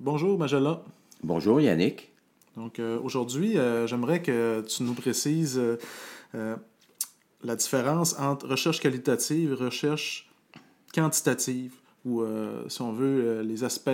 [0.00, 0.80] Bonjour, Magella.
[1.24, 2.12] Bonjour, Yannick.
[2.56, 5.60] Donc, euh, aujourd'hui, euh, j'aimerais que tu nous précises
[6.36, 6.56] euh,
[7.42, 10.30] la différence entre recherche qualitative et recherche
[10.94, 11.74] quantitative,
[12.04, 12.22] ou,
[12.68, 13.90] si on veut, les aspects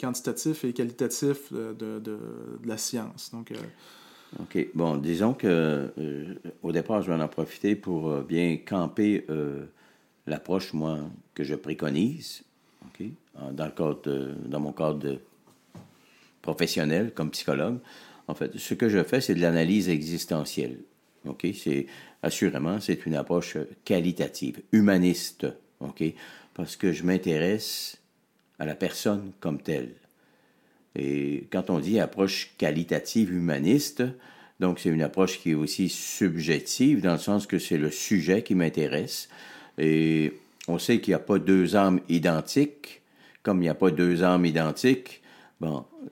[0.00, 2.18] quantitatifs et qualitatifs de, de
[2.64, 3.30] la science.
[3.30, 3.52] Donc,
[4.40, 4.66] OK.
[4.74, 5.90] Bon, disons que
[6.62, 9.26] au départ, je vais en profiter pour bien camper
[10.26, 10.98] l'approche, moi,
[11.34, 12.42] que je préconise,
[12.86, 13.06] OK,
[13.52, 15.18] dans, le cadre dans mon cadre
[16.44, 17.78] professionnel comme psychologue.
[18.28, 20.76] En fait, ce que je fais, c'est de l'analyse existentielle.
[21.26, 21.46] OK?
[21.54, 21.86] C'est,
[22.22, 25.46] assurément, c'est une approche qualitative, humaniste.
[25.80, 26.04] OK?
[26.52, 27.96] Parce que je m'intéresse
[28.58, 29.94] à la personne comme telle.
[30.94, 34.04] Et quand on dit approche qualitative humaniste,
[34.60, 38.42] donc c'est une approche qui est aussi subjective dans le sens que c'est le sujet
[38.42, 39.28] qui m'intéresse.
[39.78, 40.34] Et
[40.68, 43.00] on sait qu'il n'y a pas deux âmes identiques.
[43.42, 45.22] Comme il n'y a pas deux âmes identiques,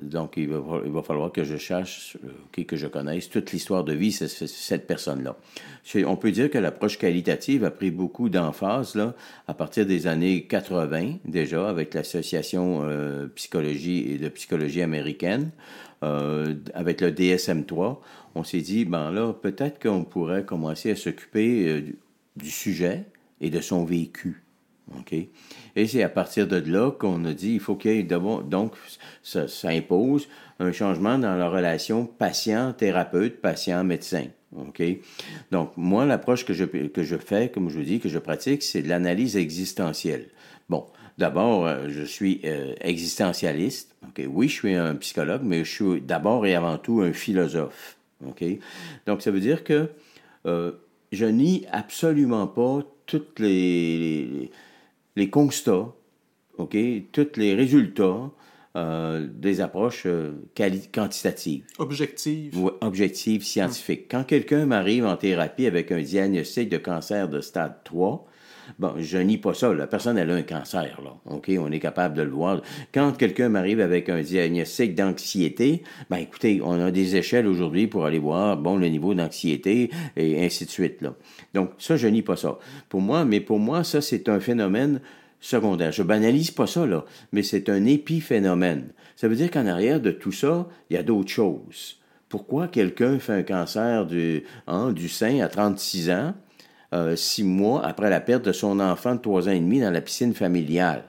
[0.00, 4.16] donc il va, falloir que je cherche, euh, que je connaisse toute l'histoire de vie
[4.20, 5.36] de cette personne-là.
[6.06, 9.14] On peut dire que l'approche qualitative a pris beaucoup d'emphase là,
[9.48, 15.50] à partir des années 80 déjà avec l'association euh, psychologie et de psychologie américaine.
[16.02, 17.98] Euh, avec le DSM-3,
[18.34, 21.84] on s'est dit, ben là, peut-être qu'on pourrait commencer à s'occuper
[22.34, 23.04] du sujet
[23.40, 24.41] et de son vécu.
[24.98, 25.14] OK?
[25.76, 28.74] Et c'est à partir de là qu'on a dit il faut qu'il y ait donc
[29.22, 34.26] ça, impose un changement dans la relation patient-thérapeute, patient-médecin.
[34.56, 34.82] OK?
[35.50, 38.62] Donc, moi, l'approche que je, que je fais, comme je vous dis, que je pratique,
[38.62, 40.26] c'est de l'analyse existentielle.
[40.68, 40.86] Bon,
[41.18, 43.94] d'abord, euh, je suis euh, existentialiste.
[44.04, 44.24] OK?
[44.28, 47.96] Oui, je suis un psychologue, mais je suis d'abord et avant tout un philosophe.
[48.26, 48.44] OK?
[49.06, 49.88] Donc, ça veut dire que
[50.46, 50.72] euh,
[51.12, 54.50] je nie absolument pas toutes les
[55.30, 55.94] constats,
[56.58, 56.76] OK,
[57.12, 58.30] tous les résultats
[58.74, 60.32] euh, des approches euh,
[60.94, 61.64] quantitatives.
[61.78, 62.56] Objectives.
[62.58, 64.06] Ou objectives scientifiques.
[64.10, 68.26] Quand quelqu'un m'arrive en thérapie avec un diagnostic de cancer de stade 3,
[68.78, 69.72] Bon, je nie pas ça.
[69.72, 71.14] La personne, elle a un cancer, là.
[71.26, 71.50] OK?
[71.58, 72.62] On est capable de le voir.
[72.92, 78.06] Quand quelqu'un m'arrive avec un diagnostic d'anxiété, ben, écoutez, on a des échelles aujourd'hui pour
[78.06, 81.14] aller voir, bon, le niveau d'anxiété et ainsi de suite, là.
[81.54, 82.58] Donc, ça, je nie pas ça.
[82.88, 85.00] Pour moi, mais pour moi, ça, c'est un phénomène
[85.40, 85.92] secondaire.
[85.92, 88.92] Je banalise pas ça, là, mais c'est un épiphénomène.
[89.16, 91.98] Ça veut dire qu'en arrière de tout ça, il y a d'autres choses.
[92.28, 96.34] Pourquoi quelqu'un fait un cancer du, hein, du sein à 36 ans,
[96.92, 99.90] euh, six mois après la perte de son enfant de trois ans et demi dans
[99.90, 101.04] la piscine familiale?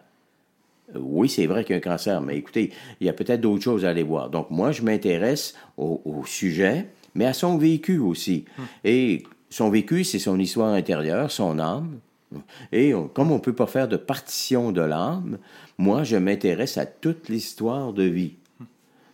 [0.95, 3.41] Euh, oui, c'est vrai qu'il y a un cancer, mais écoutez, il y a peut-être
[3.41, 4.29] d'autres choses à aller voir.
[4.29, 8.45] Donc, moi, je m'intéresse au, au, sujet, mais à son vécu aussi.
[8.57, 8.65] Hum.
[8.83, 11.99] Et son vécu, c'est son histoire intérieure, son âme,
[12.71, 15.37] et comme on ne peut pas faire de partition de l'âme,
[15.77, 18.33] moi, je m'intéresse à toute l'histoire de vie.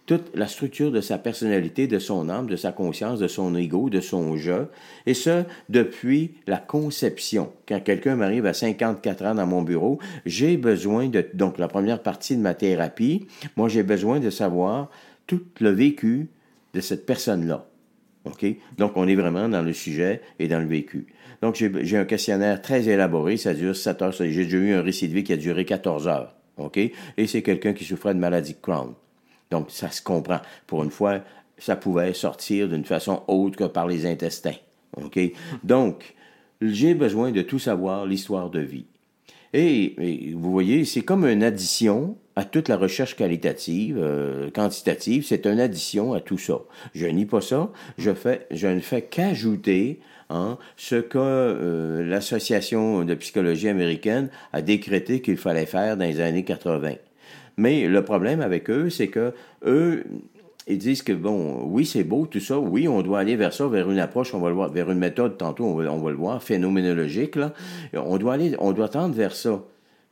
[0.09, 3.91] Toute la structure de sa personnalité, de son âme, de sa conscience, de son ego,
[3.91, 4.69] de son jeu.
[5.05, 7.53] Et ce, depuis la conception.
[7.67, 12.01] Quand quelqu'un m'arrive à 54 ans dans mon bureau, j'ai besoin de, donc la première
[12.01, 14.89] partie de ma thérapie, moi, j'ai besoin de savoir
[15.27, 16.31] tout le vécu
[16.73, 17.67] de cette personne-là.
[18.25, 18.47] OK?
[18.79, 21.05] Donc, on est vraiment dans le sujet et dans le vécu.
[21.43, 24.11] Donc, j'ai un questionnaire très élaboré, ça dure 7 heures.
[24.11, 26.35] J'ai déjà eu un récit de vie qui a duré 14 heures.
[26.57, 26.77] OK?
[26.77, 28.95] Et c'est quelqu'un qui souffrait de maladie de Crohn.
[29.51, 30.39] Donc, ça se comprend.
[30.67, 31.21] Pour une fois,
[31.57, 34.55] ça pouvait sortir d'une façon autre que par les intestins.
[34.97, 35.19] OK?
[35.63, 36.15] Donc,
[36.61, 38.85] j'ai besoin de tout savoir, l'histoire de vie.
[39.53, 45.45] Et, vous voyez, c'est comme une addition à toute la recherche qualitative, euh, quantitative, c'est
[45.45, 46.59] une addition à tout ça.
[46.93, 49.99] Je nie pas ça, je, ne fais qu'ajouter
[50.29, 56.21] hein, ce que euh, l'Association de psychologie américaine a décrété qu'il fallait faire dans les
[56.21, 56.93] années 80.
[57.59, 59.33] Mais le problème avec eux, c'est que
[59.65, 60.05] eux,
[60.65, 63.67] ils disent que, bon, oui, c'est beau, tout ça, oui, on doit aller vers ça,
[63.67, 66.41] vers une approche, on va le voir, vers une méthode, tantôt, on va, le voir,
[66.41, 67.53] phénoménologique, là.
[67.93, 69.61] On doit aller, on doit tendre vers ça.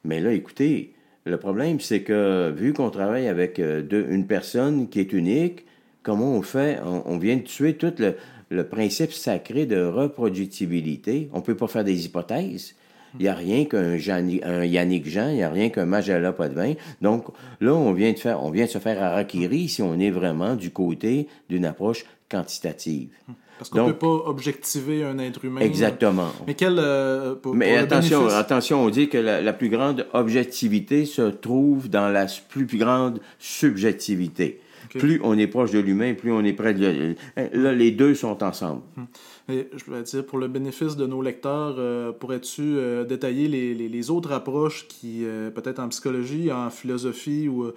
[0.03, 0.93] Mais là, écoutez,
[1.23, 5.65] le problème, c'est que, vu qu'on travaille avec euh, une personne qui est unique,
[6.03, 6.79] comment on fait?
[6.83, 8.15] On, vient de tuer tout le,
[8.49, 11.29] le principe sacré de reproductibilité.
[11.31, 12.75] On ne peut pas faire des hypothèses.
[13.19, 16.53] Il n'y a rien qu'un Yannick Jean, il n'y a rien qu'un Magella pas de
[16.53, 16.73] vin.
[17.01, 17.25] Donc
[17.61, 20.55] là, on vient de faire, on vient de se faire harakiri si on est vraiment
[20.55, 23.09] du côté d'une approche quantitative.
[23.57, 25.61] Parce qu'on ne peut pas objectiver un être humain.
[25.61, 26.29] Exactement.
[26.45, 26.77] Mais quel.
[26.77, 32.27] Euh, Mais attention, attention, on dit que la, plus grande objectivité se trouve dans la
[32.49, 34.61] plus grande subjectivité.
[34.89, 37.15] Plus on est proche de l'humain, plus on est près de.
[37.53, 38.81] Là, les deux sont ensemble.
[38.97, 39.07] Hum.
[39.49, 43.73] Et je vais dire, pour le bénéfice de nos lecteurs, euh, pourrais-tu euh, détailler les,
[43.73, 47.71] les, autres approches qui, euh, peut-être en psychologie, en philosophie ou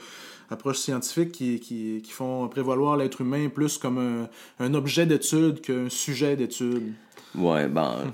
[0.51, 4.29] approches scientifiques qui, qui, qui font prévaloir l'être humain plus comme un,
[4.59, 6.93] un objet d'étude qu'un sujet d'étude?
[7.37, 8.13] Ouais, ben,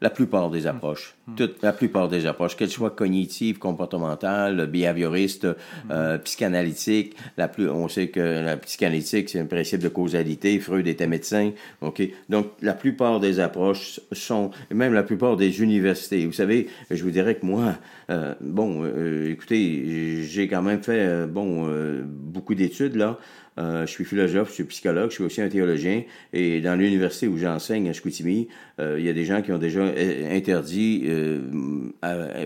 [0.00, 5.46] la plupart des approches, toute, la plupart des approches, qu'elles soient cognitives, comportementales, behavioristes,
[5.90, 10.86] euh, psychanalytiques, la plus, on sait que la psychanalytique, c'est un principe de causalité, Freud
[10.86, 12.02] était médecin, ok?
[12.28, 17.10] Donc, la plupart des approches sont, même la plupart des universités, vous savez, je vous
[17.10, 17.74] dirais que moi,
[18.10, 21.68] euh, bon, euh, écoutez, j'ai quand même fait, bon,
[22.04, 23.18] beaucoup d'études, là,
[23.58, 26.02] euh, je suis philosophe, je suis psychologue, je suis aussi un théologien.
[26.32, 28.48] Et dans l'université où j'enseigne à Chicoutimi,
[28.80, 31.08] euh, il y a des gens qui ont déjà euh, interdit,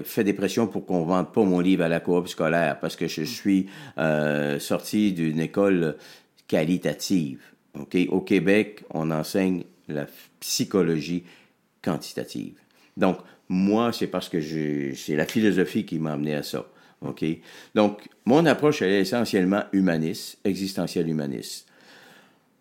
[0.05, 3.09] fait des pressions pour qu'on vende pas mon livre à la coop scolaire parce que
[3.09, 3.67] je suis
[4.59, 5.97] sorti d'une école
[6.47, 7.41] qualitative.
[7.79, 10.07] Ok, Au Québec, on enseigne la
[10.41, 11.25] psychologie
[11.83, 12.55] quantitative.
[12.97, 13.19] Donc,
[13.49, 16.67] moi, c'est parce que c'est la philosophie qui m'a amené à ça.
[17.03, 17.25] OK?
[17.75, 21.67] Donc, mon approche, elle est essentiellement humaniste, existentielle humaniste.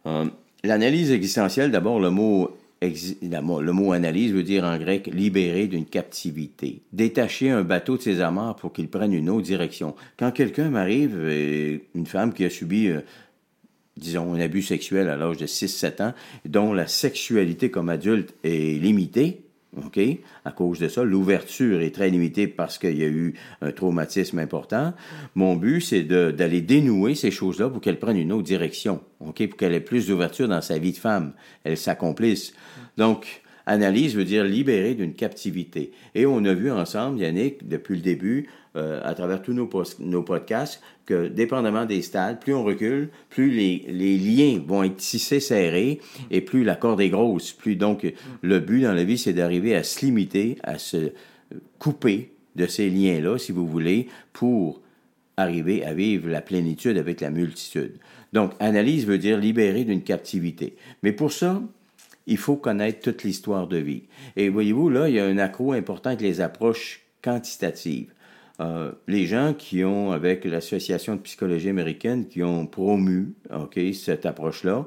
[0.06, 0.26] Euh,
[0.64, 6.82] L'analyse existentielle, d'abord, le mot, le mot analyse veut dire en grec libérer d'une captivité,
[6.92, 9.96] détacher un bateau de ses amarres pour qu'il prenne une autre direction.
[10.18, 13.02] Quand quelqu'un m'arrive, euh, une femme qui a subi euh,
[14.00, 16.14] disons, un abus sexuel à l'âge de 6-7 ans,
[16.46, 19.42] dont la sexualité comme adulte est limitée,
[19.78, 20.00] OK?
[20.46, 24.40] À cause de ça, l'ouverture est très limitée parce qu'il y a eu un traumatisme
[24.40, 24.94] important.
[25.36, 29.48] Mon but, c'est d'aller dénouer ces choses-là pour qu'elle prenne une autre direction, OK?
[29.48, 31.34] Pour qu'elle ait plus d'ouverture dans sa vie de femme,
[31.64, 32.54] elle s'accomplisse.
[32.98, 35.92] Donc, analyse veut dire libérer d'une captivité.
[36.16, 38.50] Et on a vu ensemble, Yannick, depuis le début,
[38.80, 43.52] euh, à travers tous nos, nos podcasts, que dépendamment des stades, plus on recule, plus
[43.52, 46.00] les, les liens vont être tissés, serrés,
[46.32, 47.52] et plus la corde est grosse.
[47.52, 48.12] Plus donc,
[48.42, 51.12] le but dans la vie, c'est d'arriver à se limiter, à se
[51.78, 54.82] couper de ces liens-là, si vous voulez, pour
[55.38, 57.94] arriver à vivre la plénitude avec la multitude.
[58.34, 60.76] Donc, analyse veut dire libérer d'une captivité.
[61.02, 61.62] Mais pour ça,
[62.28, 64.04] il faut connaître toute l'histoire de vie.
[64.36, 68.14] Et voyez-vous, là, il y a un accro important avec les approches quantitatives.
[68.60, 74.26] Euh, les gens qui ont, avec l'Association de psychologie américaine, qui ont promu ok, cette
[74.26, 74.86] approche-là,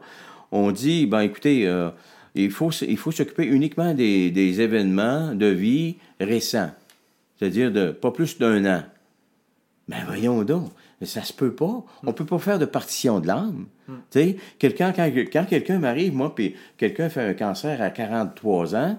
[0.51, 1.89] ont dit, ben écoutez, euh,
[2.35, 6.71] il faut, s- il faut s'occuper uniquement des, des événements de vie récents,
[7.39, 8.83] c'est-à-dire de pas plus d'un an.
[9.89, 10.71] Ben voyons donc,
[11.03, 11.83] ça se peut pas.
[12.05, 13.67] On peut pas faire de partition de l'âme.
[13.89, 18.77] Tu sais, quelqu'un quand, quand quelqu'un m'arrive moi puis quelqu'un fait un cancer à 43
[18.77, 18.99] ans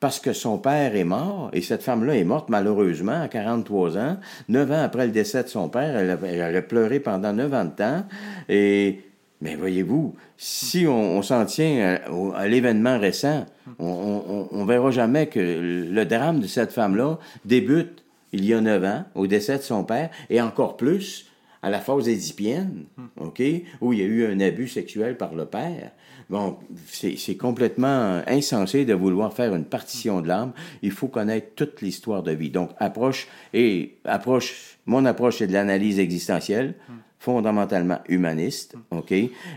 [0.00, 4.16] parce que son père est mort et cette femme-là est morte malheureusement à 43 ans,
[4.48, 7.70] neuf ans après le décès de son père, elle a, pleuré pendant neuf ans de
[7.70, 8.04] temps.
[8.48, 9.00] Et
[9.42, 11.98] mais voyez-vous, si on, s'en tient
[12.34, 13.46] à l'événement récent,
[13.78, 18.60] on, on, on verra jamais que le drame de cette femme-là débute il y a
[18.60, 21.29] neuf ans, au décès de son père, et encore plus
[21.62, 22.84] à la phase édipienne,
[23.18, 23.42] OK,
[23.80, 25.92] où il y a eu un abus sexuel par le père.
[26.30, 30.52] Bon, c'est complètement insensé de vouloir faire une partition de l'âme.
[30.82, 32.50] Il faut connaître toute l'histoire de vie.
[32.50, 36.74] Donc, approche, et approche, mon approche, c'est de l'analyse existentielle,
[37.18, 39.12] fondamentalement humaniste, OK,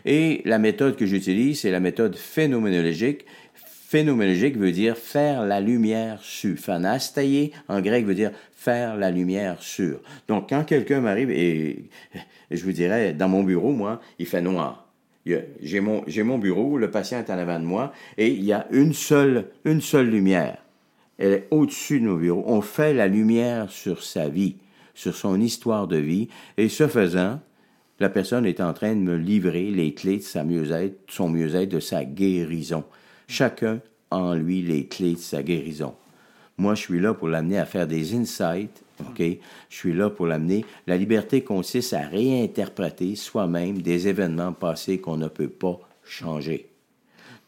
[0.05, 3.25] et la méthode que j'utilise, c'est la méthode phénoménologique,
[3.93, 6.57] Phénoménologique veut dire faire la lumière sur.
[6.57, 9.99] Phanastaïe, en grec, veut dire faire la lumière sur.
[10.27, 11.91] Donc, quand quelqu'un m'arrive, et
[12.49, 14.87] je vous dirais, dans mon bureau, moi, il fait noir.
[15.61, 18.65] J'ai mon, mon bureau, le patient est en avant de moi, et il y a
[18.71, 20.57] une seule, une seule lumière.
[21.19, 22.45] Elle est au-dessus de nos bureaux.
[22.47, 24.55] On fait la lumière sur sa vie,
[24.95, 27.39] sur son histoire de vie, et ce faisant,
[27.99, 31.69] la personne est en train de me livrer les clés de sa mieux-être, son mieux-être,
[31.69, 32.85] de sa guérison.
[33.27, 35.95] Chacun en lui les clés de sa guérison.
[36.57, 39.21] Moi, je suis là pour l'amener à faire des insights, OK?
[39.69, 40.65] Je suis là pour l'amener.
[40.85, 46.69] La liberté consiste à réinterpréter soi-même des événements passés qu'on ne peut pas changer.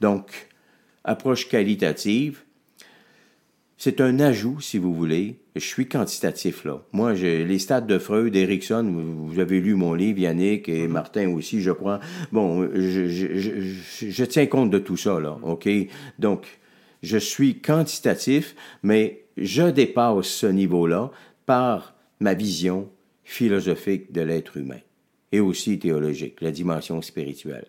[0.02, 0.48] Donc,
[1.04, 2.45] approche qualitative,
[3.78, 5.38] c'est un ajout, si vous voulez.
[5.56, 6.82] Je suis quantitatif, là.
[6.92, 11.30] Moi, j'ai les stades de Freud, d'Erickson, vous, avez lu mon livre, Yannick et Martin
[11.30, 12.00] aussi, je crois.
[12.32, 15.68] Bon, je, je, tiens compte de tout ça, là, OK?
[16.20, 16.60] Donc,
[17.04, 21.12] je suis quantitatif, mais je dépasse ce niveau-là
[21.46, 22.90] par ma vision
[23.24, 24.80] philosophique de l'être humain
[25.32, 27.68] et aussi théologique, la dimension spirituelle.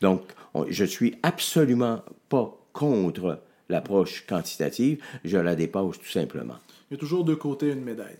[0.00, 0.22] Donc,
[0.54, 6.56] on- je suis absolument pas contre l'approche quantitative, je la dépasse tout simplement.
[6.90, 8.16] Il y a toujours deux côtés une médaille.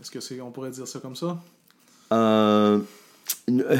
[0.00, 1.40] Est-ce que c'est, on pourrait dire ça comme ça?
[2.12, 2.80] Euh,
[3.48, 3.76] euh,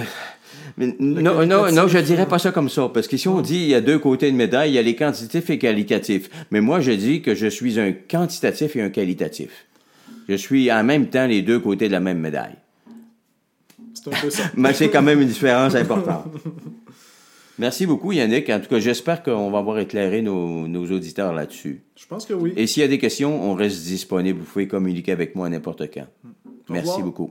[0.79, 3.69] non, non, non, je dirais pas ça comme ça, parce que si on dit il
[3.69, 6.31] y a deux côtés de médaille, il y a les quantitatifs et qualitatifs.
[6.51, 9.67] Mais moi, je dis que je suis un quantitatif et un qualitatif.
[10.29, 12.57] Je suis en même temps les deux côtés de la même médaille.
[13.95, 14.45] C'est un peu ça.
[14.57, 16.27] Mais c'est quand même une différence importante.
[17.59, 18.51] Merci beaucoup, Yannick.
[18.51, 21.83] En tout cas, j'espère qu'on va avoir éclairé nos, nos auditeurs là-dessus.
[21.97, 22.53] Je pense que oui.
[22.57, 24.41] Et s'il y a des questions, on reste disponible.
[24.41, 26.07] Vous pouvez communiquer avec moi n'importe quand.
[26.69, 27.05] Merci revoir.
[27.05, 27.31] beaucoup.